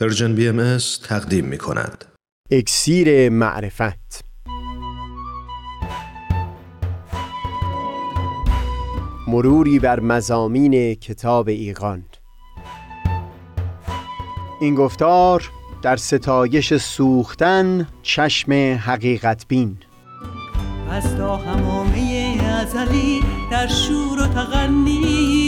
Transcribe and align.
Persian 0.00 0.34
BMS 0.34 0.78
تقدیم 1.08 1.44
می 1.44 1.58
کند. 1.58 2.04
اکسیر 2.50 3.28
معرفت. 3.28 4.24
مروری 9.28 9.78
بر 9.78 10.00
مضامین 10.00 10.94
کتاب 10.94 11.48
ایقان 11.48 12.04
این 14.60 14.74
گفتار 14.74 15.50
در 15.82 15.96
ستایش 15.96 16.74
سوختن 16.76 17.88
چشم 18.02 18.52
حقیقت 18.84 19.46
بین. 19.48 19.78
از 20.90 21.16
تا 21.16 21.36
حمامه 21.36 22.38
ازلی 22.60 23.20
در 23.50 23.66
شور 23.66 24.22
و 24.22 24.26
تغنی‌ست 24.26 25.47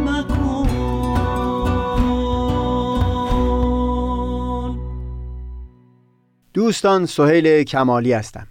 دوستان 6.71 7.05
سهیل 7.05 7.63
کمالی 7.63 8.13
هستم. 8.13 8.47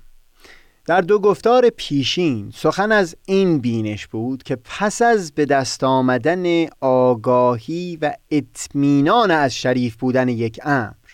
در 0.87 1.01
دو 1.01 1.19
گفتار 1.19 1.71
پیشین 1.71 2.53
سخن 2.55 2.93
از 2.93 3.17
این 3.27 3.59
بینش 3.59 4.07
بود 4.07 4.43
که 4.43 4.57
پس 4.57 5.03
از 5.03 5.33
به 5.33 5.47
دست 5.47 5.85
آمدن 5.85 6.67
آگاهی 6.81 7.99
و 8.03 8.12
اطمینان 8.31 9.31
از 9.31 9.55
شریف 9.55 9.97
بودن 9.97 10.29
یک 10.29 10.61
امر 10.62 11.11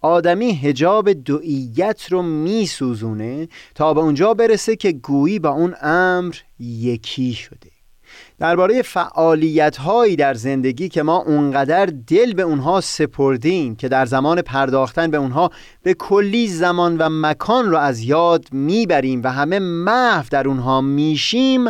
آدمی 0.00 0.52
هجاب 0.52 1.12
دعیت 1.12 2.12
رو 2.12 2.22
میسوزونه 2.22 3.48
تا 3.74 3.94
به 3.94 4.00
اونجا 4.00 4.34
برسه 4.34 4.76
که 4.76 4.92
گویی 4.92 5.38
با 5.38 5.48
اون 5.48 5.74
امر 5.82 6.36
یکی 6.60 7.32
شده. 7.32 7.77
درباره 8.38 8.82
فعالیت 8.82 9.76
هایی 9.76 10.16
در 10.16 10.34
زندگی 10.34 10.88
که 10.88 11.02
ما 11.02 11.16
اونقدر 11.16 11.86
دل 11.86 12.32
به 12.32 12.42
اونها 12.42 12.80
سپردیم 12.80 13.76
که 13.76 13.88
در 13.88 14.06
زمان 14.06 14.42
پرداختن 14.42 15.10
به 15.10 15.16
اونها 15.16 15.50
به 15.82 15.94
کلی 15.94 16.48
زمان 16.48 16.96
و 16.98 17.08
مکان 17.10 17.70
رو 17.70 17.76
از 17.76 18.00
یاد 18.00 18.48
می‌بریم 18.52 19.22
و 19.24 19.32
همه 19.32 19.58
محو 19.58 20.26
در 20.30 20.48
اونها 20.48 20.80
میشیم 20.80 21.64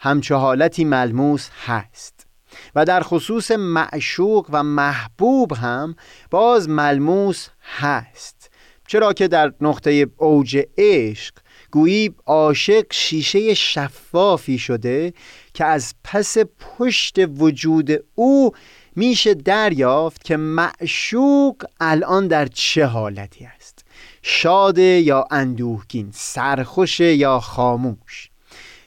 همچه 0.00 0.34
حالتی 0.34 0.84
ملموس 0.84 1.48
هست. 1.66 2.26
و 2.74 2.84
در 2.84 3.00
خصوص 3.00 3.50
معشوق 3.50 4.46
و 4.50 4.62
محبوب 4.62 5.52
هم 5.52 5.94
باز 6.30 6.68
ملموس 6.68 7.48
هست. 7.78 8.50
چرا 8.88 9.12
که 9.12 9.28
در 9.28 9.52
نقطه 9.60 10.06
اوج 10.16 10.62
عشق 10.78 11.34
گویی 11.72 12.14
عاشق 12.26 12.84
شیشه 12.90 13.54
شفافی 13.54 14.58
شده 14.58 15.12
که 15.54 15.64
از 15.64 15.94
پس 16.04 16.36
پشت 16.38 17.16
وجود 17.38 17.90
او 18.14 18.52
میشه 18.96 19.34
دریافت 19.34 20.24
که 20.24 20.36
معشوق 20.36 21.64
الان 21.80 22.28
در 22.28 22.46
چه 22.46 22.86
حالتی 22.86 23.44
است؟ 23.44 23.84
شاد 24.22 24.78
یا 24.78 25.26
اندوهگین 25.30 26.08
سرخوش 26.12 27.00
یا 27.00 27.40
خاموش؟ 27.40 28.30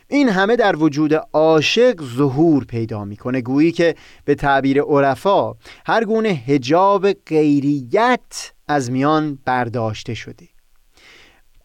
این 0.07 0.29
همه 0.29 0.55
در 0.55 0.75
وجود 0.75 1.13
عاشق 1.33 2.03
ظهور 2.17 2.65
پیدا 2.65 3.05
می‌کنه. 3.05 3.41
گویی 3.41 3.71
که 3.71 3.95
به 4.25 4.35
تعبیر 4.35 4.81
عرفا 4.81 5.53
هر 5.85 6.03
گونه 6.03 6.29
هجاب 6.29 7.13
غیریت 7.13 8.53
از 8.67 8.91
میان 8.91 9.39
برداشته 9.45 10.13
شده. 10.13 10.54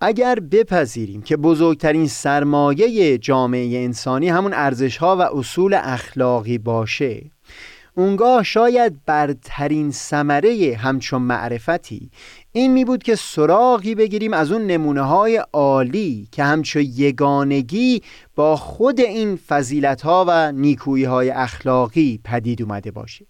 اگر 0.03 0.35
بپذیریم 0.35 1.23
که 1.23 1.37
بزرگترین 1.37 2.07
سرمایه 2.07 3.19
جامعه 3.19 3.85
انسانی 3.85 4.29
همون 4.29 4.53
ارزشها 4.55 5.17
و 5.17 5.21
اصول 5.21 5.75
اخلاقی 5.75 6.59
باشه 6.59 7.31
اونگاه 7.95 8.43
شاید 8.43 9.05
برترین 9.07 9.91
ثمره 9.91 10.77
همچون 10.79 11.23
معرفتی 11.23 12.11
این 12.53 12.73
می 12.73 12.85
بود 12.85 13.03
که 13.03 13.15
سراغی 13.15 13.95
بگیریم 13.95 14.33
از 14.33 14.53
اون 14.53 14.67
نمونه 14.67 15.03
های 15.03 15.45
عالی 15.53 16.29
که 16.33 16.45
همچون 16.45 16.83
یگانگی 16.83 18.03
با 18.35 18.57
خود 18.57 19.01
این 19.01 19.37
فضیلت 19.37 20.03
ها 20.03 20.25
و 20.29 20.53
نیکویی 20.53 21.05
های 21.05 21.31
اخلاقی 21.31 22.21
پدید 22.25 22.63
اومده 22.63 22.91
باشه. 22.91 23.30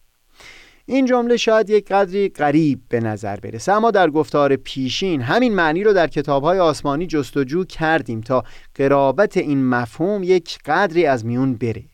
این 0.90 1.06
جمله 1.06 1.36
شاید 1.36 1.70
یک 1.70 1.88
قدری 1.88 2.28
غریب 2.28 2.80
به 2.88 3.00
نظر 3.00 3.36
برسه 3.36 3.72
اما 3.72 3.90
در 3.90 4.10
گفتار 4.10 4.56
پیشین 4.56 5.22
همین 5.22 5.54
معنی 5.54 5.84
رو 5.84 5.92
در 5.92 6.06
کتابهای 6.06 6.58
آسمانی 6.58 7.06
جستجو 7.06 7.64
کردیم 7.64 8.20
تا 8.20 8.44
قرابت 8.74 9.36
این 9.36 9.66
مفهوم 9.66 10.22
یک 10.22 10.58
قدری 10.66 11.06
از 11.06 11.26
میون 11.26 11.54
بره. 11.54 11.84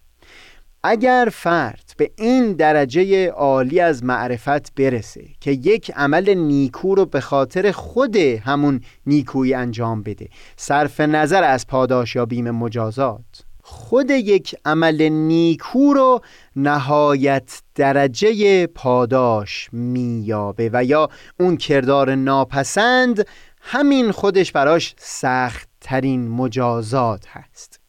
اگر 0.82 1.28
فرد 1.32 1.94
به 1.96 2.10
این 2.18 2.52
درجه 2.52 3.28
عالی 3.30 3.80
از 3.80 4.04
معرفت 4.04 4.74
برسه 4.74 5.24
که 5.40 5.50
یک 5.50 5.92
عمل 5.96 6.34
نیکو 6.34 6.94
رو 6.94 7.06
به 7.06 7.20
خاطر 7.20 7.72
خود 7.72 8.16
همون 8.16 8.80
نیکویی 9.06 9.54
انجام 9.54 10.02
بده 10.02 10.28
صرف 10.56 11.00
نظر 11.00 11.44
از 11.44 11.66
پاداش 11.66 12.16
یا 12.16 12.26
بیم 12.26 12.50
مجازات 12.50 13.45
خود 13.68 14.10
یک 14.10 14.56
عمل 14.64 15.02
نیکو 15.02 15.94
رو 15.94 16.20
نهایت 16.56 17.60
درجه 17.74 18.66
پاداش 18.66 19.68
میابه 19.72 20.70
و 20.72 20.84
یا 20.84 21.08
اون 21.40 21.56
کردار 21.56 22.14
ناپسند 22.14 23.26
همین 23.60 24.12
خودش 24.12 24.52
براش 24.52 24.94
سخت 24.98 25.68
ترین 25.80 26.28
مجازات 26.28 27.26
هست. 27.28 27.80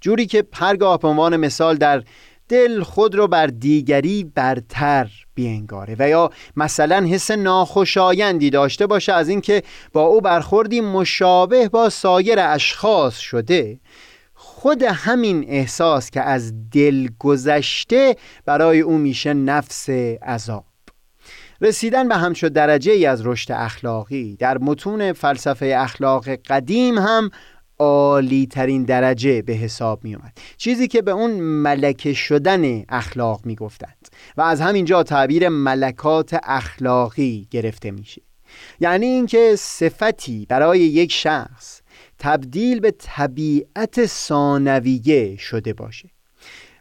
جوری 0.00 0.26
که 0.26 0.44
هرگاه 0.52 0.98
به 0.98 1.08
عنوان 1.08 1.36
مثال 1.36 1.76
در 1.76 2.02
دل 2.48 2.82
خود 2.82 3.14
رو 3.14 3.28
بر 3.28 3.46
دیگری 3.46 4.32
برتر 4.34 5.10
بینگاره 5.34 5.96
و 5.98 6.08
یا 6.08 6.30
مثلا 6.56 7.06
حس 7.06 7.30
ناخوشایندی 7.30 8.50
داشته 8.50 8.86
باشه 8.86 9.12
از 9.12 9.28
اینکه 9.28 9.62
با 9.92 10.02
او 10.02 10.20
برخوردی 10.20 10.80
مشابه 10.80 11.68
با 11.68 11.90
سایر 11.90 12.40
اشخاص 12.40 13.18
شده 13.18 13.80
خود 14.64 14.82
همین 14.82 15.44
احساس 15.48 16.10
که 16.10 16.20
از 16.20 16.52
دل 16.70 17.08
گذشته 17.18 18.16
برای 18.44 18.80
او 18.80 18.98
میشه 18.98 19.34
نفس 19.34 19.90
عذاب. 20.22 20.64
رسیدن 21.60 22.08
به 22.08 22.16
همچو 22.16 22.48
درجه 22.48 22.92
ای 22.92 23.06
از 23.06 23.26
رشد 23.26 23.52
اخلاقی 23.52 24.36
در 24.36 24.58
متون 24.58 25.12
فلسفه 25.12 25.74
اخلاق 25.78 26.28
قدیم 26.28 26.98
هم 26.98 27.30
عالی 27.78 28.46
ترین 28.46 28.84
درجه 28.84 29.42
به 29.42 29.52
حساب 29.52 30.04
می 30.04 30.14
اومد 30.14 30.32
چیزی 30.56 30.88
که 30.88 31.02
به 31.02 31.10
اون 31.10 31.30
ملکه 31.40 32.12
شدن 32.12 32.84
اخلاق 32.88 33.46
می 33.46 33.54
گفتند 33.54 34.08
و 34.36 34.42
از 34.42 34.60
همینجا 34.60 35.02
تعبیر 35.02 35.48
ملکات 35.48 36.36
اخلاقی 36.42 37.48
گرفته 37.50 37.90
میشه. 37.90 38.22
یعنی 38.80 39.06
اینکه 39.06 39.56
صفتی 39.58 40.46
برای 40.48 40.80
یک 40.80 41.12
شخص 41.12 41.80
تبدیل 42.24 42.80
به 42.80 42.90
طبیعت 42.90 44.06
ثانویه 44.06 45.36
شده 45.36 45.72
باشه. 45.72 46.08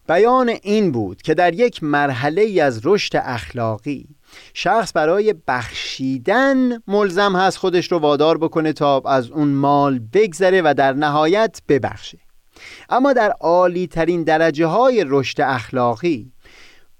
بیان 0.08 0.50
این 0.50 0.92
بود 0.92 1.22
که 1.22 1.34
در 1.34 1.54
یک 1.54 1.84
مرحله 1.84 2.62
از 2.62 2.82
رشد 2.84 3.12
اخلاقی 3.16 4.08
شخص 4.54 4.92
برای 4.96 5.36
بخشیدن 5.48 6.82
ملزم 6.88 7.36
هست 7.36 7.58
خودش 7.58 7.92
رو 7.92 8.00
وادار 8.00 8.38
بکنه 8.38 8.74
تا 8.74 9.02
از 9.06 9.30
اون 9.30 9.48
مال 9.48 10.00
بگذره 10.14 10.62
و 10.62 10.74
در 10.78 10.94
نهایت 10.94 11.62
ببخشه. 11.68 12.20
اما 12.90 13.14
در 13.14 13.32
عالی 13.32 13.88
ترین 13.88 14.24
درجه 14.24 14.66
های 14.66 15.06
رشد 15.08 15.42
اخلاقی 15.42 16.32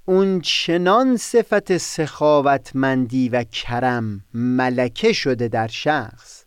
اون 0.06 0.42
چنان 0.42 1.18
صفت 1.18 1.78
سخاوتمندی 1.78 3.30
و 3.30 3.44
کرم 3.44 4.22
ملکه 4.34 5.14
شده 5.14 5.48
در 5.48 5.68
شخص 5.68 6.43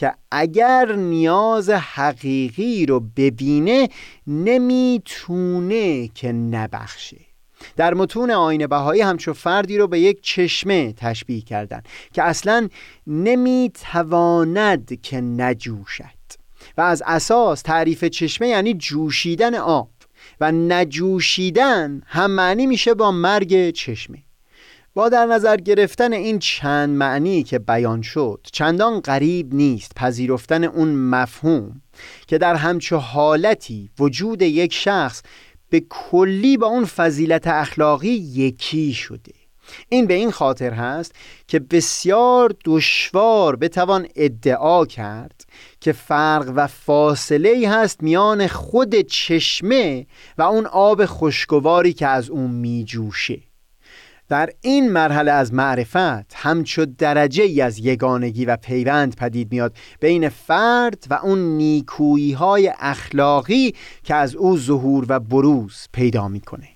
که 0.00 0.14
اگر 0.30 0.92
نیاز 0.92 1.70
حقیقی 1.70 2.86
رو 2.86 3.00
ببینه 3.16 3.88
نمی‌تونه 4.26 6.08
که 6.08 6.32
نبخشه. 6.32 7.16
در 7.76 7.94
متون 7.94 8.30
آین 8.30 8.66
بهایی 8.66 9.02
همچو 9.02 9.32
فردی 9.32 9.78
رو 9.78 9.86
به 9.86 10.00
یک 10.00 10.22
چشمه 10.22 10.92
تشبیه 10.92 11.40
کردن 11.40 11.82
که 12.12 12.22
اصلا 12.22 12.68
نمی‌تواند 13.06 15.00
که 15.02 15.20
نجوشد. 15.20 16.04
و 16.76 16.80
از 16.80 17.02
اساس 17.06 17.62
تعریف 17.62 18.04
چشمه 18.04 18.48
یعنی 18.48 18.74
جوشیدن 18.74 19.54
آب. 19.54 19.90
و 20.40 20.52
نجوشیدن 20.52 22.02
هم 22.06 22.30
معنی 22.30 22.66
میشه 22.66 22.94
با 22.94 23.12
مرگ 23.12 23.70
چشمه. 23.70 24.18
با 24.94 25.08
در 25.08 25.26
نظر 25.26 25.56
گرفتن 25.56 26.12
این 26.12 26.38
چند 26.38 26.90
معنی 26.90 27.42
که 27.42 27.58
بیان 27.58 28.02
شد 28.02 28.40
چندان 28.52 29.00
غریب 29.00 29.54
نیست 29.54 29.92
پذیرفتن 29.94 30.64
اون 30.64 30.88
مفهوم 30.94 31.82
که 32.26 32.38
در 32.38 32.54
همچو 32.54 32.96
حالتی 32.96 33.90
وجود 33.98 34.42
یک 34.42 34.72
شخص 34.72 35.22
به 35.68 35.82
کلی 35.88 36.56
با 36.56 36.66
اون 36.66 36.84
فضیلت 36.84 37.46
اخلاقی 37.46 38.08
یکی 38.08 38.92
شده. 38.92 39.32
این 39.88 40.06
به 40.06 40.14
این 40.14 40.30
خاطر 40.30 40.72
هست 40.72 41.14
که 41.48 41.58
بسیار 41.58 42.54
دشوار 42.64 43.56
بتوان 43.56 44.06
ادعا 44.16 44.86
کرد 44.86 45.44
که 45.80 45.92
فرق 45.92 46.52
و 46.56 46.66
فاصله 46.66 47.48
ای 47.48 47.64
هست 47.64 48.02
میان 48.02 48.46
خود 48.46 49.00
چشمه 49.00 50.06
و 50.38 50.42
اون 50.42 50.66
آب 50.66 51.04
خوشگواری 51.04 51.92
که 51.92 52.06
از 52.06 52.30
اون 52.30 52.50
میجوشه. 52.50 53.49
در 54.30 54.50
این 54.60 54.92
مرحله 54.92 55.32
از 55.32 55.54
معرفت 55.54 56.34
همچو 56.34 56.86
درجه 56.98 57.42
ای 57.42 57.60
از 57.60 57.78
یگانگی 57.78 58.44
و 58.44 58.56
پیوند 58.56 59.16
پدید 59.16 59.52
میاد 59.52 59.76
بین 60.00 60.28
فرد 60.28 61.04
و 61.10 61.14
اون 61.14 61.38
نیکویی 61.38 62.32
های 62.32 62.72
اخلاقی 62.78 63.74
که 64.02 64.14
از 64.14 64.34
او 64.34 64.58
ظهور 64.58 65.06
و 65.08 65.20
بروز 65.20 65.88
پیدا 65.92 66.28
می‌کنه. 66.28 66.68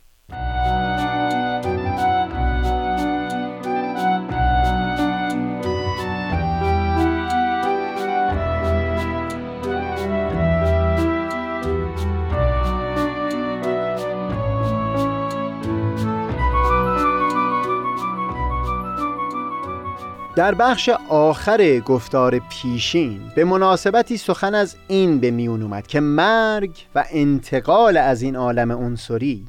در 20.36 20.54
بخش 20.54 20.88
آخر 21.08 21.78
گفتار 21.78 22.38
پیشین 22.38 23.20
به 23.34 23.44
مناسبتی 23.44 24.16
سخن 24.16 24.54
از 24.54 24.76
این 24.88 25.20
به 25.20 25.30
میون 25.30 25.62
اومد 25.62 25.86
که 25.86 26.00
مرگ 26.00 26.70
و 26.94 27.04
انتقال 27.10 27.96
از 27.96 28.22
این 28.22 28.36
عالم 28.36 28.72
عنصری 28.72 29.44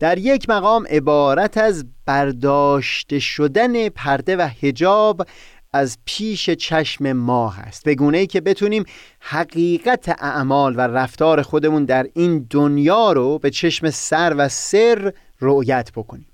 در 0.00 0.18
یک 0.18 0.48
مقام 0.48 0.86
عبارت 0.90 1.58
از 1.58 1.84
برداشته 2.06 3.18
شدن 3.18 3.88
پرده 3.88 4.36
و 4.36 4.48
حجاب 4.62 5.26
از 5.72 5.98
پیش 6.04 6.50
چشم 6.50 7.12
ما 7.12 7.48
هست. 7.48 7.84
به 7.84 7.94
گونه 7.94 8.18
ای 8.18 8.26
که 8.26 8.40
بتونیم 8.40 8.84
حقیقت 9.20 10.08
اعمال 10.18 10.76
و 10.76 10.80
رفتار 10.80 11.42
خودمون 11.42 11.84
در 11.84 12.06
این 12.14 12.46
دنیا 12.50 13.12
رو 13.12 13.38
به 13.38 13.50
چشم 13.50 13.90
سر 13.90 14.34
و 14.38 14.48
سر 14.48 15.12
رؤیت 15.40 15.92
بکنیم. 15.96 16.28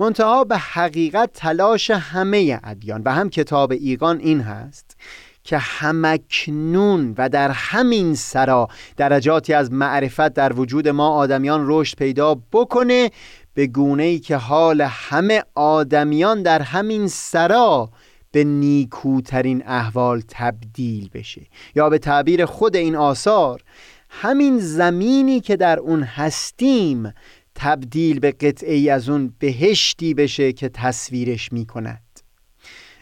منتها 0.00 0.44
به 0.44 0.58
حقیقت 0.58 1.30
تلاش 1.32 1.90
همه 1.90 2.60
ادیان 2.64 3.02
و 3.04 3.12
هم 3.12 3.30
کتاب 3.30 3.72
ایگان 3.72 4.18
این 4.18 4.40
هست 4.40 4.96
که 5.44 5.58
همکنون 5.58 7.14
و 7.18 7.28
در 7.28 7.50
همین 7.50 8.14
سرا 8.14 8.68
درجاتی 8.96 9.52
از 9.52 9.72
معرفت 9.72 10.34
در 10.34 10.52
وجود 10.52 10.88
ما 10.88 11.08
آدمیان 11.08 11.64
رشد 11.66 11.98
پیدا 11.98 12.36
بکنه 12.52 13.10
به 13.54 13.66
گونه 13.66 14.02
ای 14.02 14.18
که 14.18 14.36
حال 14.36 14.80
همه 14.80 15.42
آدمیان 15.54 16.42
در 16.42 16.62
همین 16.62 17.08
سرا 17.08 17.90
به 18.32 18.44
نیکوترین 18.44 19.62
احوال 19.66 20.22
تبدیل 20.28 21.10
بشه 21.14 21.42
یا 21.74 21.90
به 21.90 21.98
تعبیر 21.98 22.44
خود 22.44 22.76
این 22.76 22.96
آثار 22.96 23.62
همین 24.08 24.58
زمینی 24.58 25.40
که 25.40 25.56
در 25.56 25.78
اون 25.78 26.02
هستیم 26.02 27.12
تبدیل 27.54 28.20
به 28.20 28.32
قطعی 28.32 28.90
از 28.90 29.08
اون 29.08 29.34
بهشتی 29.38 30.14
بشه 30.14 30.52
که 30.52 30.68
تصویرش 30.68 31.52
می 31.52 31.66
کند 31.66 32.00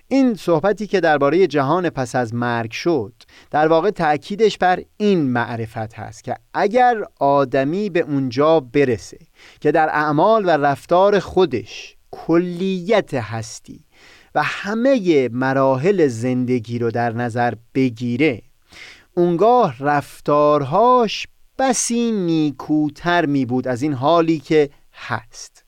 این 0.08 0.34
صحبتی 0.34 0.86
که 0.86 1.00
درباره 1.00 1.46
جهان 1.46 1.90
پس 1.90 2.14
از 2.14 2.34
مرگ 2.34 2.70
شد 2.70 3.12
در 3.50 3.68
واقع 3.68 3.90
تأکیدش 3.90 4.58
بر 4.58 4.82
این 4.96 5.22
معرفت 5.22 5.94
هست 5.94 6.24
که 6.24 6.34
اگر 6.54 7.02
آدمی 7.20 7.90
به 7.90 8.00
اونجا 8.00 8.60
برسه 8.60 9.18
که 9.60 9.72
در 9.72 9.88
اعمال 9.88 10.44
و 10.44 10.48
رفتار 10.48 11.18
خودش 11.18 11.96
کلیت 12.10 13.14
هستی 13.14 13.84
و 14.34 14.42
همه 14.42 15.28
مراحل 15.32 16.06
زندگی 16.06 16.78
رو 16.78 16.90
در 16.90 17.12
نظر 17.12 17.54
بگیره 17.74 18.42
اونگاه 19.14 19.76
رفتارهاش 19.80 21.26
بسی 21.62 22.12
نیکوتر 22.12 23.26
می 23.26 23.46
بود 23.46 23.68
از 23.68 23.82
این 23.82 23.92
حالی 23.92 24.38
که 24.38 24.70
هست. 24.92 25.64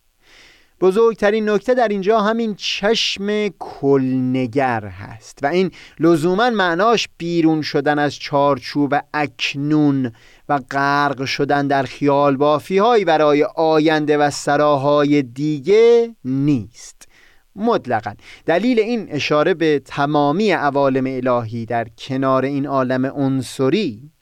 بزرگترین 0.81 1.49
نکته 1.49 1.75
در 1.75 1.89
اینجا 1.89 2.21
همین 2.21 2.55
چشم 2.55 3.49
کلنگر 3.49 4.85
هست 4.85 5.39
و 5.43 5.47
این 5.47 5.71
لزوما 6.01 6.51
معناش 6.51 7.09
بیرون 7.19 7.63
شدن 7.63 7.99
از 7.99 8.17
چارچوب 8.17 8.95
اکنون 9.15 10.13
و 10.49 10.59
غرق 10.71 11.25
شدن 11.25 11.67
در 11.67 11.83
خیال 11.83 12.37
بافی 12.37 12.79
های 12.79 13.05
برای 13.05 13.45
آینده 13.57 14.19
و 14.19 14.31
سراهای 14.31 15.23
دیگه 15.23 16.15
نیست. 16.25 17.09
مطلقا. 17.57 18.13
دلیل 18.47 18.79
این 18.79 19.07
اشاره 19.11 19.55
به 19.55 19.83
تمامی 19.85 20.51
عوالم 20.51 21.07
الهی 21.07 21.67
در 21.67 21.87
کنار 21.99 22.45
این 22.45 22.67
عالم 22.67 23.07
عنصری 23.07 24.14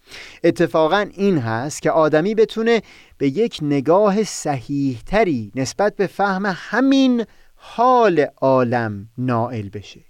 اتفاقا 0.44 1.06
این 1.16 1.38
هست 1.38 1.82
که 1.82 1.90
آدمی 1.90 2.34
بتونه 2.34 2.82
به 3.18 3.28
یک 3.28 3.58
نگاه 3.62 4.24
صحیح 4.24 4.98
تری 5.06 5.52
نسبت 5.54 5.96
به 5.96 6.06
فهم 6.06 6.52
همین 6.56 7.24
حال 7.54 8.26
عالم 8.40 9.08
نائل 9.18 9.68
بشه. 9.68 10.00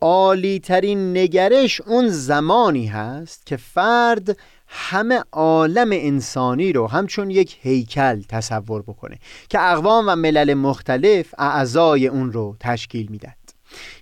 عالی 0.00 0.58
ترین 0.58 1.16
نگرش 1.16 1.80
اون 1.80 2.08
زمانی 2.08 2.86
هست 2.86 3.46
که 3.46 3.56
فرد 3.56 4.38
همه 4.68 5.22
عالم 5.32 5.88
انسانی 5.92 6.72
رو 6.72 6.86
همچون 6.86 7.30
یک 7.30 7.58
هیکل 7.60 8.22
تصور 8.28 8.82
بکنه 8.82 9.18
که 9.48 9.60
اقوام 9.60 10.04
و 10.08 10.16
ملل 10.16 10.54
مختلف 10.54 11.34
اعضای 11.38 12.06
اون 12.06 12.32
رو 12.32 12.56
تشکیل 12.60 13.06
میدن. 13.10 13.32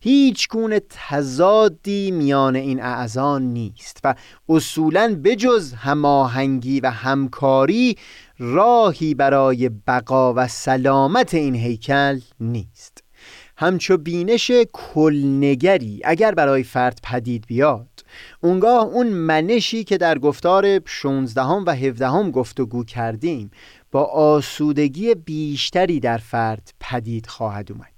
هیچ 0.01 0.49
گونه 0.49 0.81
تضادی 0.91 2.11
میان 2.11 2.57
این 2.57 2.83
اعضا 2.83 3.39
نیست 3.39 4.01
و 4.05 4.15
اصولا 4.49 5.21
بجز 5.25 5.73
هماهنگی 5.73 6.81
و 6.81 6.91
همکاری 6.91 7.97
راهی 8.39 9.15
برای 9.15 9.69
بقا 9.69 10.35
و 10.35 10.49
سلامت 10.49 11.35
این 11.35 11.55
هیکل 11.55 12.21
نیست. 12.41 13.03
همچو 13.57 13.97
بینش 13.97 14.51
کلنگری 14.73 16.01
اگر 16.05 16.35
برای 16.35 16.63
فرد 16.63 16.99
پدید 17.03 17.47
بیاد 17.47 17.89
اونگاه 18.41 18.85
اون 18.85 19.07
منشی 19.07 19.85
که 19.85 19.99
در 19.99 20.19
گفتار 20.19 20.81
16 20.85 21.43
و 21.43 21.71
17 21.71 22.31
گفتگو 22.31 22.85
کردیم 22.85 23.51
با 23.91 24.05
آسودگی 24.05 25.15
بیشتری 25.15 26.01
در 26.01 26.19
فرد 26.19 26.75
پدید 26.81 27.27
خواهد 27.27 27.73
اومد. 27.73 27.92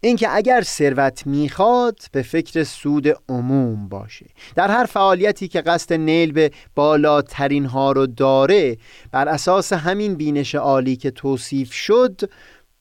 اینکه 0.00 0.28
اگر 0.30 0.62
ثروت 0.62 1.26
می‌خواد 1.26 1.98
به 2.12 2.22
فکر 2.22 2.64
سود 2.64 3.08
عموم 3.28 3.88
باشه. 3.88 4.26
در 4.54 4.70
هر 4.70 4.84
فعالیتی 4.84 5.48
که 5.48 5.60
قصد 5.60 5.92
نیل 5.92 6.32
به 6.32 6.50
بالاترین 6.74 7.64
ها 7.64 7.92
رو 7.92 8.06
داره 8.06 8.76
بر 9.12 9.28
اساس 9.28 9.72
همین 9.72 10.14
بینش 10.14 10.54
عالی 10.54 10.96
که 10.96 11.10
توصیف 11.10 11.72
شد 11.72 12.30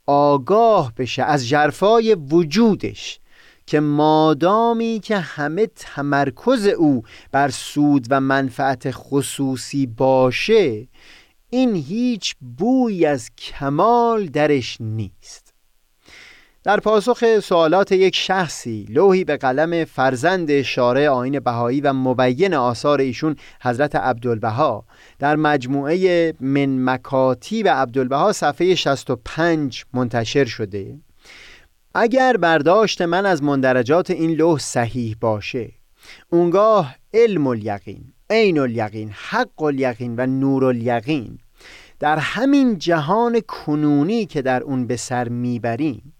آگاه 0.05 0.93
بشه 0.97 1.23
از 1.23 1.47
جرفای 1.47 2.15
وجودش 2.15 3.19
که 3.65 3.79
مادامی 3.79 4.99
که 5.03 5.17
همه 5.17 5.67
تمرکز 5.67 6.67
او 6.67 7.03
بر 7.31 7.49
سود 7.49 8.07
و 8.09 8.21
منفعت 8.21 8.91
خصوصی 8.91 9.85
باشه 9.85 10.87
این 11.49 11.75
هیچ 11.75 12.35
بوی 12.57 13.05
از 13.05 13.29
کمال 13.37 14.25
درش 14.25 14.77
نیست. 14.81 15.46
در 16.67 16.79
پاسخ 16.79 17.39
سوالات 17.39 17.91
یک 17.91 18.15
شخصی 18.15 18.85
لوحی 18.89 19.23
به 19.23 19.37
قلم 19.37 19.85
فرزند 19.85 20.61
شارع 20.61 21.07
آین 21.07 21.39
بهایی 21.39 21.81
و 21.81 21.93
مبین 21.93 22.53
آثار 22.53 23.01
ایشون 23.01 23.35
حضرت 23.61 23.95
عبدالبها. 23.95 24.85
در 25.19 25.35
مجموعه 25.35 26.33
من 26.39 26.83
مکاتی 26.83 27.63
و 27.63 27.73
عبدالبها 27.73 28.31
صفحه 28.31 28.75
65 28.75 29.85
منتشر 29.93 30.45
شده. 30.45 30.99
اگر 31.95 32.37
برداشت 32.37 33.01
من 33.01 33.25
از 33.25 33.43
مندرجات 33.43 34.11
این 34.11 34.31
لوح 34.31 34.59
صحیح 34.59 35.15
باشه 35.21 35.71
اونگاه 36.29 36.95
علم 37.13 37.47
الیقین 37.47 38.13
عین 38.29 38.59
الیقین 38.59 39.11
حق 39.29 39.61
الیقین 39.63 40.15
و 40.17 40.25
نور 40.25 40.65
الیقین 40.65 41.37
در 41.99 42.17
همین 42.17 42.77
جهان 42.77 43.39
کنونی 43.47 44.25
که 44.25 44.41
در 44.41 44.63
اون 44.63 44.87
به 44.87 44.95
سر 44.95 45.29
می‌بریم 45.29 46.13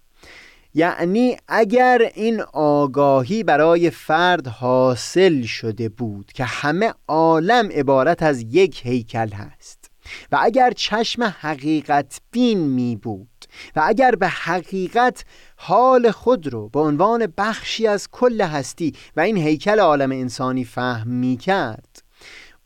یعنی 0.77 1.37
اگر 1.47 2.11
این 2.13 2.41
آگاهی 2.53 3.43
برای 3.43 3.89
فرد 3.89 4.47
حاصل 4.47 5.41
شده 5.41 5.89
بود 5.89 6.31
که 6.33 6.43
همه 6.43 6.93
عالم 7.07 7.69
عبارت 7.69 8.23
از 8.23 8.41
یک 8.41 8.85
هیکل 8.85 9.29
هست 9.29 9.91
و 10.31 10.37
اگر 10.41 10.71
چشم 10.71 11.23
حقیقت 11.23 12.21
بین 12.31 12.59
می 12.59 12.95
بود 12.95 13.45
و 13.75 13.81
اگر 13.85 14.11
به 14.11 14.27
حقیقت 14.27 15.25
حال 15.55 16.11
خود 16.11 16.47
رو 16.47 16.69
به 16.69 16.79
عنوان 16.79 17.33
بخشی 17.37 17.87
از 17.87 18.07
کل 18.11 18.41
هستی 18.41 18.93
و 19.15 19.21
این 19.21 19.37
هیکل 19.37 19.79
عالم 19.79 20.11
انسانی 20.11 20.65
فهم 20.65 21.07
می 21.07 21.37
کرد 21.37 22.03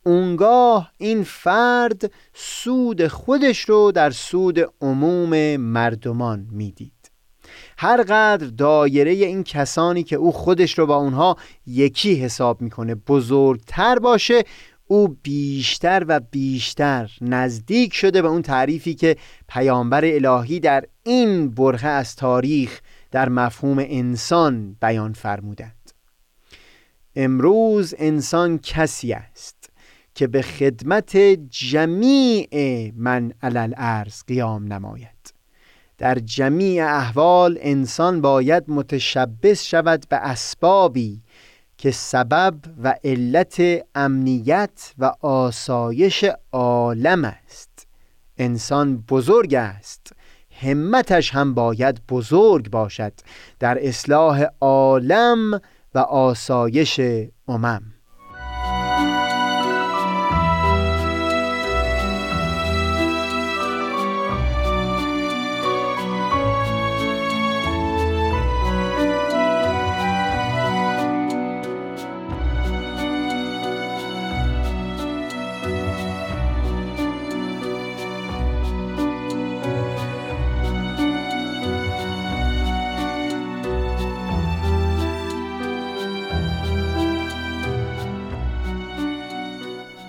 اونگاه 0.05 0.91
این 0.97 1.23
فرد 1.23 2.11
سود 2.33 3.07
خودش 3.07 3.59
رو 3.59 3.91
در 3.91 4.11
سود 4.11 4.59
عموم 4.81 5.57
مردمان 5.57 6.47
می‌دید 6.51 7.00
هر 7.81 8.03
قدر 8.03 8.47
دایره 8.47 9.11
این 9.11 9.43
کسانی 9.43 10.03
که 10.03 10.15
او 10.15 10.31
خودش 10.31 10.79
رو 10.79 10.85
با 10.85 10.95
اونها 10.95 11.37
یکی 11.65 12.15
حساب 12.15 12.61
می‌کنه 12.61 12.95
بزرگتر 12.95 13.99
باشه 13.99 14.43
او 14.87 15.17
بیشتر 15.23 16.05
و 16.07 16.19
بیشتر 16.19 17.11
نزدیک 17.21 17.93
شده 17.93 18.21
به 18.21 18.27
اون 18.27 18.41
تعریفی 18.41 18.95
که 18.95 19.17
پیامبر 19.47 20.05
الهی 20.05 20.59
در 20.59 20.85
این 21.03 21.49
برخه 21.49 21.87
از 21.87 22.15
تاریخ 22.15 22.81
در 23.11 23.29
مفهوم 23.29 23.77
انسان 23.79 24.77
بیان 24.81 25.13
فرمودند. 25.13 25.91
امروز 27.15 27.95
انسان 27.97 28.57
کسی 28.57 29.13
است 29.13 29.69
که 30.15 30.27
به 30.27 30.41
خدمت 30.41 31.17
جمیع 31.49 32.47
من 32.95 33.33
علل 33.41 33.73
ارز 33.77 34.23
قیام 34.27 34.73
نماید. 34.73 35.40
در 36.01 36.15
جمیع 36.15 36.85
احوال 36.85 37.57
انسان 37.61 38.21
باید 38.21 38.63
متشبس 38.67 39.63
شود 39.63 40.05
به 40.09 40.15
اسبابی 40.15 41.21
که 41.77 41.91
سبب 41.91 42.55
و 42.83 42.95
علت 43.03 43.61
امنیت 43.95 44.93
و 44.97 45.11
آسایش 45.21 46.25
عالم 46.51 47.25
است. 47.25 47.87
انسان 48.37 48.97
بزرگ 48.97 49.53
است. 49.53 50.13
همتش 50.61 51.31
هم 51.31 51.53
باید 51.53 52.01
بزرگ 52.09 52.69
باشد 52.69 53.13
در 53.59 53.87
اصلاح 53.87 54.45
عالم 54.61 55.61
و 55.95 55.99
آسایش 55.99 56.99
امم. 57.47 57.93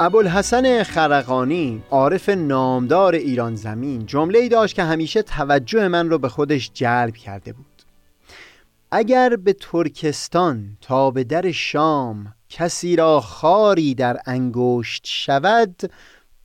ابوالحسن 0.03 0.83
خرقانی 0.83 1.83
عارف 1.91 2.29
نامدار 2.29 3.15
ایران 3.15 3.57
زمین 3.57 4.07
جمله 4.07 4.39
ای 4.39 4.49
داشت 4.49 4.75
که 4.75 4.83
همیشه 4.83 5.23
توجه 5.23 5.89
من 5.89 6.11
رو 6.11 6.19
به 6.19 6.29
خودش 6.29 6.71
جلب 6.75 7.17
کرده 7.17 7.53
بود. 7.53 7.67
اگر 8.91 9.37
به 9.37 9.53
ترکستان 9.53 10.77
تا 10.81 11.11
به 11.11 11.25
در 11.25 11.51
شام 11.51 12.35
کسی 12.49 12.97
را 12.97 13.21
خاری 13.21 13.95
در 13.95 14.21
انگشت 14.27 15.03
شود 15.07 15.91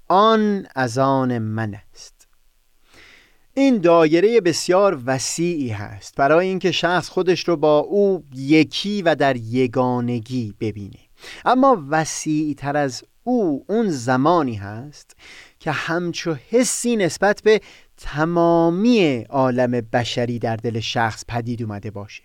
آن 0.08 0.68
از 0.76 0.98
آن 0.98 1.38
من 1.38 1.76
است. 1.92 2.28
این 3.54 3.78
دایره 3.78 4.42
بسیار 4.42 5.02
وسیعی 5.06 5.70
هست 5.70 6.16
برای 6.16 6.48
اینکه 6.48 6.72
شخص 6.72 7.10
خودش 7.10 7.48
رو 7.48 7.58
با 7.58 7.80
او 7.80 8.24
یکی 8.36 9.02
و 9.02 9.16
در 9.16 9.36
یگانگی 9.36 10.54
ببینه. 10.60 11.00
اما 11.46 11.84
وسیع 11.90 12.54
تر 12.54 12.78
از 12.78 13.04
او 13.28 13.66
اون 13.70 13.90
زمانی 13.90 14.56
هست 14.56 15.16
که 15.60 15.72
همچو 15.72 16.36
حسی 16.50 16.96
نسبت 16.96 17.42
به 17.44 17.62
تمامی 17.98 19.26
عالم 19.30 19.72
بشری 19.72 20.40
در 20.40 20.56
دل 20.56 20.80
شخص 20.80 21.24
پدید 21.28 21.64
اومده 21.64 21.92
باشه. 21.92 22.24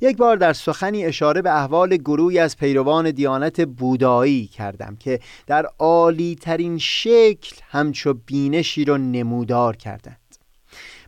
یک 0.00 0.16
بار 0.16 0.36
در 0.36 0.52
سخنی 0.52 1.04
اشاره 1.04 1.42
به 1.42 1.56
احوال 1.56 1.96
گروهی 1.96 2.38
از 2.38 2.56
پیروان 2.56 3.10
دیانت 3.10 3.60
بودایی 3.60 4.46
کردم 4.46 4.96
که 4.96 5.20
در 5.46 5.66
عالی 5.78 6.34
ترین 6.34 6.78
شکل 6.78 7.56
همچو 7.68 8.14
بینشی 8.14 8.84
رو 8.84 8.98
نمودار 8.98 9.76
کردند 9.76 10.21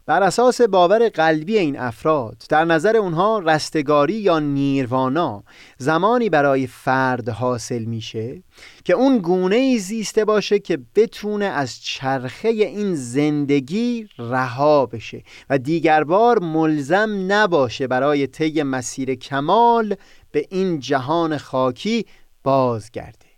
بر 0.06 0.23
اساس 0.23 0.61
باور 0.61 1.08
قلبی 1.08 1.58
این 1.58 1.78
افراد 1.78 2.42
در 2.49 2.64
نظر 2.64 2.96
اونها 2.96 3.38
رستگاری 3.38 4.14
یا 4.14 4.38
نیروانا 4.38 5.44
زمانی 5.78 6.30
برای 6.30 6.66
فرد 6.66 7.28
حاصل 7.28 7.84
میشه 7.84 8.42
که 8.84 8.92
اون 8.92 9.18
گونه 9.18 9.56
ای 9.56 9.78
زیسته 9.78 10.25
باشه 10.25 10.58
که 10.58 10.78
بتونه 10.94 11.44
از 11.44 11.80
چرخه 11.80 12.49
این 12.49 12.94
زندگی 12.94 14.08
رها 14.18 14.87
بشه 14.87 15.23
و 15.50 15.58
دیگر 15.58 16.04
بار 16.04 16.38
ملزم 16.38 17.25
نباشه 17.28 17.87
برای 17.87 18.26
طی 18.26 18.62
مسیر 18.62 19.14
کمال 19.14 19.96
به 20.32 20.46
این 20.50 20.80
جهان 20.80 21.38
خاکی 21.38 22.06
بازگرده. 22.42 23.33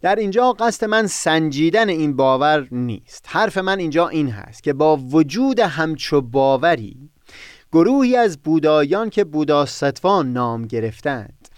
در 0.00 0.16
اینجا 0.16 0.52
قصد 0.52 0.86
من 0.86 1.06
سنجیدن 1.06 1.88
این 1.88 2.16
باور 2.16 2.68
نیست. 2.70 3.24
حرف 3.28 3.58
من 3.58 3.78
اینجا 3.78 4.08
این 4.08 4.28
هست 4.28 4.62
که 4.62 4.72
با 4.72 4.96
وجود 4.96 5.60
همچو 5.60 6.20
باوری 6.20 7.10
گروهی 7.72 8.16
از 8.16 8.38
بودایان 8.38 9.10
که 9.10 9.24
بوداستوان 9.24 10.32
نام 10.32 10.66
گرفتند 10.66 11.48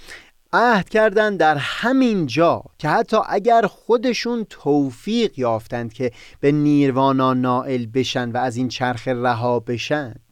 عهد 0.53 0.89
کردند 0.89 1.39
در 1.39 1.57
همین 1.57 2.27
جا 2.27 2.63
که 2.79 2.89
حتی 2.89 3.17
اگر 3.29 3.67
خودشون 3.67 4.47
توفیق 4.51 5.39
یافتند 5.39 5.93
که 5.93 6.13
به 6.41 6.53
نیروانا 6.53 7.35
نائل 7.35 7.87
بشن 7.87 8.31
و 8.31 8.37
از 8.37 8.57
این 8.57 8.69
چرخ 8.69 9.09
رها 9.09 9.61
بشند 9.61 10.28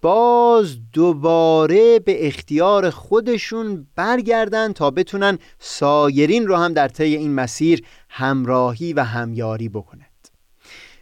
باز 0.00 0.76
دوباره 0.92 1.98
به 1.98 2.26
اختیار 2.26 2.90
خودشون 2.90 3.86
برگردن 3.96 4.72
تا 4.72 4.90
بتونن 4.90 5.38
سایرین 5.58 6.46
رو 6.46 6.56
هم 6.56 6.72
در 6.72 6.88
طی 6.88 7.16
این 7.16 7.34
مسیر 7.34 7.86
همراهی 8.08 8.92
و 8.92 9.04
همیاری 9.04 9.68
بکنند. 9.68 10.08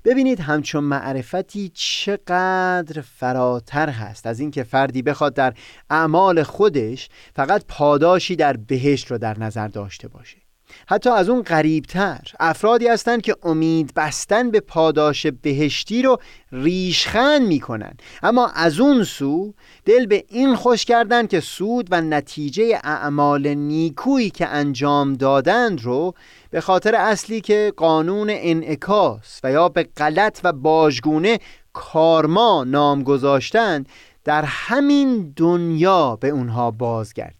ببینید 0.05 0.41
همچون 0.41 0.85
معرفتی 0.85 1.71
چقدر 1.75 3.01
فراتر 3.01 3.89
هست 3.89 4.27
از 4.27 4.41
اینکه 4.41 4.63
فردی 4.63 5.03
بخواد 5.03 5.35
در 5.35 5.55
اعمال 5.91 6.43
خودش 6.43 7.09
فقط 7.35 7.65
پاداشی 7.69 8.37
در 8.37 8.57
بهشت 8.57 9.11
رو 9.11 9.19
در 9.19 9.39
نظر 9.39 9.69
داشته 9.69 10.09
باشه. 10.09 10.46
حتی 10.89 11.11
از 11.11 11.29
اون 11.29 11.43
غریبتر. 11.43 12.21
افرادی 12.41 12.89
هستند 12.89 13.23
که 13.23 13.37
امید 13.43 13.93
بستن 13.97 14.51
به 14.51 14.61
پاداش 14.61 15.27
بهشتی 15.27 16.03
رو 16.03 16.19
ریشخند 16.53 17.43
می‌کنن 17.43 17.93
اما 18.23 18.47
از 18.47 18.81
اون 18.81 19.05
سو 19.05 19.55
دل 19.85 20.07
به 20.07 20.25
این 20.29 20.55
خوش 20.55 20.85
کردن 20.85 21.27
که 21.27 21.41
سود 21.41 21.89
و 21.91 22.01
نتیجه 22.01 22.81
اعمال 22.85 23.49
نیکویی 23.49 24.31
که 24.31 24.47
انجام 24.47 25.13
دادند 25.13 25.83
رو 25.83 26.15
به 26.51 26.61
خاطر 26.61 26.95
اصلی 26.95 27.41
که 27.41 27.73
قانون 27.77 28.31
انعکاس 28.33 29.41
و 29.45 29.53
یا 29.53 29.69
به 29.69 29.89
غلط 29.97 30.41
و 30.45 30.53
باجگونه 30.53 31.39
کارما 31.73 32.65
نام 32.65 33.03
گذاشتند 33.03 33.89
در 34.25 34.45
همین 34.45 35.33
دنیا 35.37 36.17
به 36.17 36.29
اونها 36.29 36.71
بازگرد. 36.71 37.36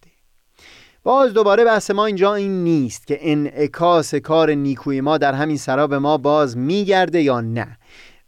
باز 1.07 1.33
دوباره 1.33 1.65
بحث 1.65 1.91
ما 1.91 2.05
اینجا 2.05 2.35
این 2.35 2.63
نیست 2.63 3.07
که 3.07 3.19
انعکاس 3.21 4.15
کار 4.15 4.51
نیکوی 4.51 5.01
ما 5.01 5.17
در 5.17 5.33
همین 5.33 5.57
سرا 5.57 5.87
به 5.87 5.99
ما 5.99 6.17
باز 6.17 6.57
میگرده 6.57 7.21
یا 7.21 7.41
نه. 7.41 7.77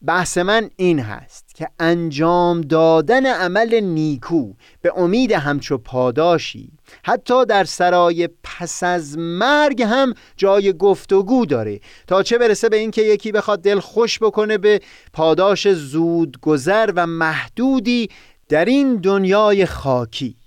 بحث 0.06 0.38
من 0.38 0.70
این 0.76 1.00
هست 1.00 1.56
که 1.56 1.68
انجام 1.80 2.62
دادن 2.62 3.26
عمل 3.26 3.80
نیکو 3.80 4.54
به 4.82 4.92
امید 4.96 5.32
همچو 5.32 5.78
پاداشی 5.78 6.72
حتی 7.04 7.46
در 7.46 7.64
سرای 7.64 8.30
پس 8.44 8.84
از 8.84 9.18
مرگ 9.18 9.82
هم 9.82 10.14
جای 10.38 10.74
گفتگو 10.74 11.46
داره 11.46 11.80
تا 12.08 12.24
چه 12.24 12.38
برسه 12.38 12.70
به 12.70 12.78
اینکه 12.78 13.02
یکی 13.02 13.32
بخواد 13.32 13.62
دل 13.62 13.80
خوش 13.80 14.20
بکنه 14.20 14.58
به 14.58 14.82
پاداش 15.14 15.68
زود 15.68 16.38
گذر 16.42 16.92
و 16.96 17.08
محدودی 17.08 18.10
در 18.50 18.66
این 18.66 18.96
دنیای 18.96 19.66
خاکی. 19.66 20.39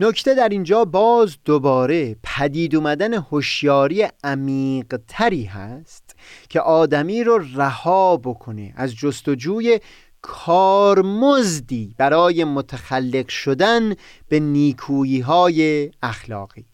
نکته 0.00 0.34
در 0.34 0.48
اینجا 0.48 0.84
باز 0.84 1.36
دوباره 1.44 2.16
پدید 2.22 2.76
اومدن 2.76 3.14
هوشیاری 3.14 4.08
عمیق 4.24 5.00
تری 5.08 5.44
هست 5.44 6.16
که 6.48 6.60
آدمی 6.60 7.24
رو 7.24 7.38
رها 7.54 8.16
بکنه 8.16 8.72
از 8.76 8.94
جستجوی 8.94 9.80
کارمزدی 10.22 11.94
برای 11.98 12.44
متخلق 12.44 13.28
شدن 13.28 13.94
به 14.28 14.40
نیکویی 14.40 15.20
های 15.20 15.90
اخلاقی. 16.02 16.64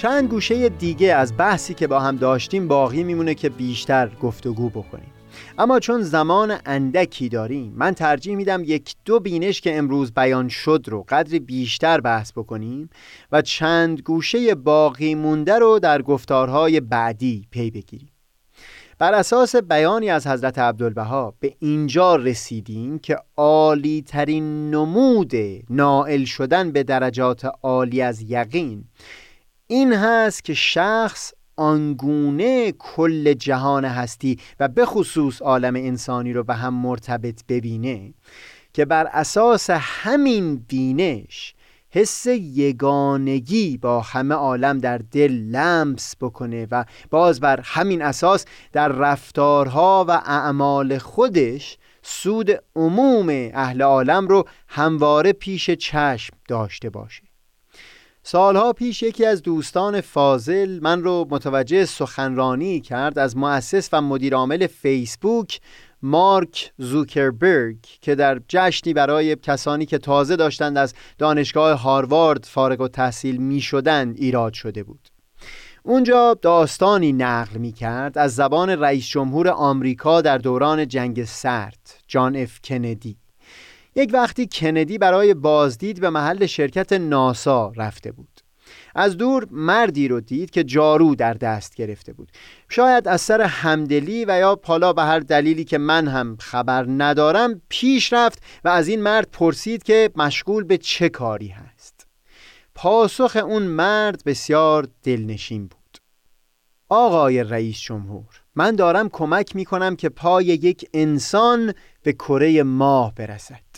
چند 0.00 0.28
گوشه 0.28 0.68
دیگه 0.68 1.14
از 1.14 1.36
بحثی 1.36 1.74
که 1.74 1.86
با 1.86 2.00
هم 2.00 2.16
داشتیم 2.16 2.68
باقی 2.68 3.02
میمونه 3.02 3.34
که 3.34 3.48
بیشتر 3.48 4.10
گفتگو 4.22 4.70
بکنیم. 4.70 5.12
اما 5.58 5.80
چون 5.80 6.02
زمان 6.02 6.56
اندکی 6.66 7.28
داریم 7.28 7.72
من 7.76 7.94
ترجیح 7.94 8.36
میدم 8.36 8.62
یک 8.64 8.94
دو 9.04 9.20
بینش 9.20 9.60
که 9.60 9.78
امروز 9.78 10.12
بیان 10.12 10.48
شد 10.48 10.84
رو 10.88 11.04
قدری 11.08 11.38
بیشتر 11.38 12.00
بحث 12.00 12.32
بکنیم 12.32 12.90
و 13.32 13.42
چند 13.42 14.00
گوشه 14.00 14.54
باقی 14.54 15.14
مونده 15.14 15.58
رو 15.58 15.78
در 15.78 16.02
گفتارهای 16.02 16.80
بعدی 16.80 17.46
پی 17.50 17.70
بگیریم. 17.70 18.12
بر 18.98 19.14
اساس 19.14 19.56
بیانی 19.56 20.10
از 20.10 20.26
حضرت 20.26 20.58
عبدالبها 20.58 21.34
به 21.40 21.54
اینجا 21.58 22.16
رسیدیم 22.16 22.98
که 22.98 23.16
عالی 23.36 24.02
ترین 24.02 24.70
نمود 24.70 25.32
نائل 25.70 26.24
شدن 26.24 26.72
به 26.72 26.82
درجات 26.82 27.50
عالی 27.62 28.02
از 28.02 28.22
یقین 28.22 28.84
این 29.70 29.92
هست 29.92 30.44
که 30.44 30.54
شخص 30.54 31.32
آنگونه 31.56 32.72
کل 32.72 33.32
جهان 33.32 33.84
هستی 33.84 34.38
و 34.60 34.68
به 34.68 34.86
خصوص 34.86 35.42
عالم 35.42 35.76
انسانی 35.76 36.32
رو 36.32 36.44
به 36.44 36.54
هم 36.54 36.74
مرتبط 36.74 37.40
ببینه 37.48 38.14
که 38.72 38.84
بر 38.84 39.06
اساس 39.12 39.70
همین 39.70 40.56
بینش 40.56 41.54
حس 41.90 42.26
یگانگی 42.26 43.76
با 43.76 44.00
همه 44.00 44.34
عالم 44.34 44.78
در 44.78 44.98
دل 44.98 45.32
لمس 45.32 46.14
بکنه 46.20 46.66
و 46.70 46.84
باز 47.10 47.40
بر 47.40 47.60
همین 47.64 48.02
اساس 48.02 48.44
در 48.72 48.88
رفتارها 48.88 50.04
و 50.08 50.10
اعمال 50.10 50.98
خودش 50.98 51.78
سود 52.02 52.50
عموم 52.76 53.50
اهل 53.54 53.82
عالم 53.82 54.28
رو 54.28 54.48
همواره 54.68 55.32
پیش 55.32 55.70
چشم 55.70 56.36
داشته 56.48 56.90
باشه. 56.90 57.30
سالها 58.30 58.72
پیش 58.72 59.02
یکی 59.02 59.26
از 59.26 59.42
دوستان 59.42 60.00
فاضل 60.00 60.78
من 60.82 61.02
رو 61.02 61.26
متوجه 61.30 61.84
سخنرانی 61.84 62.80
کرد 62.80 63.18
از 63.18 63.36
مؤسس 63.36 63.88
و 63.92 64.00
مدیرعامل 64.00 64.66
فیسبوک 64.66 65.60
مارک 66.02 66.72
زوکربرگ 66.78 67.76
که 67.82 68.14
در 68.14 68.40
جشنی 68.48 68.94
برای 68.94 69.36
کسانی 69.36 69.86
که 69.86 69.98
تازه 69.98 70.36
داشتند 70.36 70.78
از 70.78 70.94
دانشگاه 71.18 71.80
هاروارد 71.80 72.44
فارغ 72.44 72.80
و 72.80 72.88
تحصیل 72.88 73.36
می 73.36 73.60
شدند 73.60 74.16
ایراد 74.16 74.52
شده 74.52 74.82
بود. 74.82 75.08
اونجا 75.82 76.34
داستانی 76.42 77.12
نقل 77.12 77.56
می 77.56 77.72
کرد 77.72 78.18
از 78.18 78.34
زبان 78.34 78.70
رئیس 78.70 79.06
جمهور 79.06 79.48
آمریکا 79.48 80.20
در 80.20 80.38
دوران 80.38 80.88
جنگ 80.88 81.24
سرد 81.24 81.94
جان 82.08 82.36
اف 82.36 82.60
کندی. 82.64 83.19
یک 83.94 84.10
وقتی 84.12 84.48
کندی 84.52 84.98
برای 84.98 85.34
بازدید 85.34 86.00
به 86.00 86.10
محل 86.10 86.46
شرکت 86.46 86.92
ناسا 86.92 87.72
رفته 87.76 88.12
بود. 88.12 88.40
از 88.94 89.16
دور 89.16 89.46
مردی 89.50 90.08
رو 90.08 90.20
دید 90.20 90.50
که 90.50 90.64
جارو 90.64 91.14
در 91.14 91.34
دست 91.34 91.74
گرفته 91.74 92.12
بود. 92.12 92.32
شاید 92.68 93.08
از 93.08 93.20
سر 93.20 93.40
همدلی 93.40 94.24
و 94.24 94.38
یا 94.38 94.56
پالا 94.56 94.92
به 94.92 95.02
هر 95.02 95.20
دلیلی 95.20 95.64
که 95.64 95.78
من 95.78 96.08
هم 96.08 96.36
خبر 96.40 96.86
ندارم 96.88 97.62
پیش 97.68 98.12
رفت 98.12 98.42
و 98.64 98.68
از 98.68 98.88
این 98.88 99.02
مرد 99.02 99.28
پرسید 99.32 99.82
که 99.82 100.10
مشغول 100.16 100.64
به 100.64 100.78
چه 100.78 101.08
کاری 101.08 101.48
هست. 101.48 102.06
پاسخ 102.74 103.36
اون 103.36 103.62
مرد 103.62 104.22
بسیار 104.26 104.88
دلنشین 105.02 105.66
بود. 105.66 105.98
آقای 106.88 107.44
رئیس 107.44 107.80
جمهور 107.80 108.42
من 108.54 108.76
دارم 108.76 109.08
کمک 109.08 109.56
می 109.56 109.64
کنم 109.64 109.96
که 109.96 110.08
پای 110.08 110.44
یک 110.44 110.88
انسان 110.94 111.74
به 112.02 112.12
کره 112.12 112.62
ماه 112.62 113.14
برسد. 113.14 113.69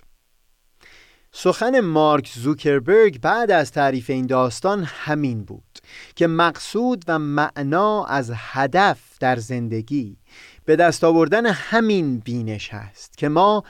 سخن 1.34 1.80
مارک 1.80 2.30
زوکربرگ 2.34 3.20
بعد 3.20 3.50
از 3.50 3.72
تعریف 3.72 4.10
این 4.10 4.26
داستان 4.26 4.84
همین 4.84 5.44
بود 5.44 5.78
که 6.16 6.26
مقصود 6.26 7.04
و 7.08 7.18
معنا 7.18 8.04
از 8.04 8.32
هدف 8.34 9.00
در 9.20 9.36
زندگی 9.36 10.16
به 10.64 10.76
دست 10.76 11.04
آوردن 11.04 11.46
همین 11.46 12.18
بینش 12.18 12.74
هست 12.74 13.18
که 13.18 13.28
ما 13.28 13.64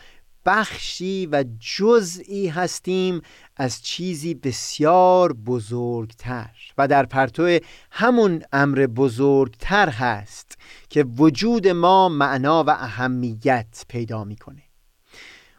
بخشی 0.46 1.29
و 1.33 1.44
جزئی 1.61 2.48
هستیم 2.48 3.22
از 3.57 3.83
چیزی 3.83 4.35
بسیار 4.35 5.33
بزرگتر 5.33 6.51
و 6.79 6.88
در 6.88 7.07
پرتو 7.07 7.59
همون 7.90 8.42
امر 8.53 8.87
بزرگتر 8.87 9.88
هست 9.88 10.59
که 10.88 11.05
وجود 11.05 11.68
ما 11.68 12.09
معنا 12.09 12.64
و 12.64 12.70
اهمیت 12.70 13.85
پیدا 13.88 14.25
می‌کنه. 14.25 14.62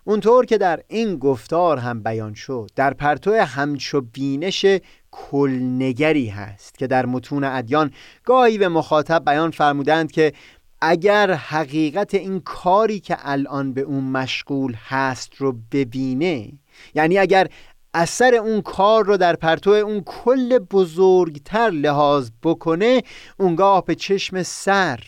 اونطور 0.05 0.45
که 0.45 0.57
در 0.57 0.83
این 0.87 1.17
گفتار 1.17 1.77
هم 1.77 2.03
بیان 2.03 2.33
شد 2.33 2.71
در 2.75 2.93
پرتو 2.93 3.33
همچو 3.33 4.01
بینش 4.01 4.65
کلنگری 5.11 6.27
هست 6.27 6.77
که 6.77 6.87
در 6.87 7.05
متون 7.05 7.43
ادیان 7.43 7.91
گاهی 8.23 8.57
به 8.57 8.67
مخاطب 8.67 9.25
بیان 9.25 9.51
فرمودند 9.51 10.11
که 10.11 10.33
اگر 10.81 11.31
حقیقت 11.31 12.13
این 12.13 12.39
کاری 12.39 12.99
که 12.99 13.17
الان 13.19 13.73
به 13.73 13.81
اون 13.81 14.03
مشغول 14.03 14.73
هست 14.73 15.35
رو 15.35 15.57
ببینه 15.71 16.51
یعنی 16.95 17.17
اگر 17.17 17.47
اثر 17.93 18.35
اون 18.35 18.61
کار 18.61 19.05
رو 19.05 19.17
در 19.17 19.35
پرتو 19.35 19.69
اون 19.69 20.01
کل 20.05 20.59
بزرگتر 20.59 21.69
لحاظ 21.69 22.29
بکنه 22.43 23.01
اونگاه 23.39 23.85
به 23.85 23.95
چشم 23.95 24.43
سر 24.43 24.99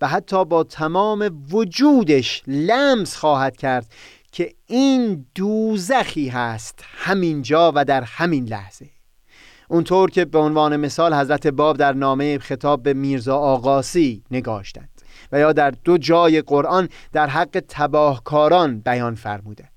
و 0.00 0.08
حتی 0.08 0.44
با 0.44 0.64
تمام 0.64 1.44
وجودش 1.52 2.42
لمس 2.46 3.16
خواهد 3.16 3.56
کرد 3.56 3.86
که 4.32 4.54
این 4.66 5.26
دوزخی 5.34 6.28
هست 6.28 6.84
همینجا 6.84 7.72
و 7.74 7.84
در 7.84 8.02
همین 8.02 8.44
لحظه. 8.44 8.90
اونطور 9.68 10.10
که 10.10 10.24
به 10.24 10.38
عنوان 10.38 10.76
مثال 10.76 11.14
حضرت 11.14 11.46
باب 11.46 11.76
در 11.76 11.92
نامه 11.92 12.38
خطاب 12.38 12.82
به 12.82 12.94
میرزا 12.94 13.36
آقاسی 13.36 14.24
نگاشتند 14.30 14.88
و 15.32 15.38
یا 15.38 15.52
در 15.52 15.70
دو 15.70 15.98
جای 15.98 16.42
قرآن 16.42 16.88
در 17.12 17.26
حق 17.26 17.62
تباهکاران 17.68 18.80
بیان 18.80 19.14
فرمودند. 19.14 19.68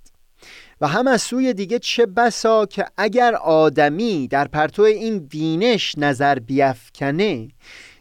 و 0.82 0.88
هم 0.88 1.08
از 1.08 1.22
سوی 1.22 1.54
دیگه 1.54 1.80
چه 1.80 2.06
بسا 2.06 2.66
که 2.66 2.86
اگر 2.98 3.36
آدمی 3.36 4.28
در 4.28 4.48
پرتو 4.48 4.82
این 4.82 5.20
بینش 5.20 5.98
نظر 5.98 6.40
بیفکنه 6.40 7.48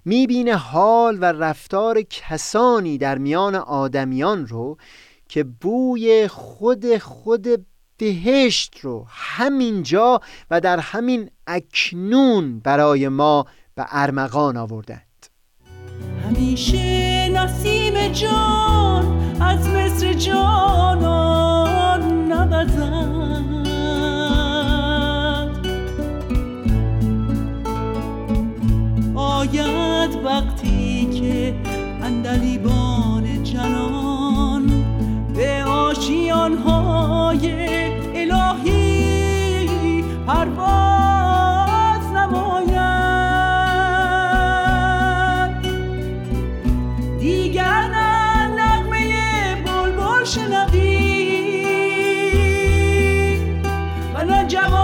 می‌بینه 0.05 0.57
حال 0.57 1.19
و 1.21 1.25
رفتار 1.25 2.03
کسانی 2.03 2.99
در 2.99 3.19
میان 3.19 3.55
آدمیان 3.55 4.47
رو 4.47 4.77
که 5.29 5.45
بوی 5.45 6.29
خود 6.29 6.99
خود 6.99 7.67
بهشت 7.99 8.81
رو 8.83 9.07
همینجا 9.09 10.21
و 10.51 10.61
در 10.61 10.79
همین 10.79 11.31
اکنون 11.47 12.61
برای 12.61 13.09
ما 13.09 13.47
به 13.75 13.87
ارمغان 13.91 14.57
آوردند. 14.57 15.27
همیشه 16.25 17.29
نسیم 17.29 18.09
جان 18.09 19.43
از 19.43 19.69
مصر 19.69 20.13
جانان 20.13 22.03
نبزد 22.33 23.54
و 54.57 54.84